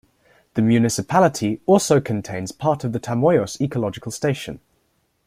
[0.55, 4.59] The municipality also contains part of the Tamoios Ecological Station.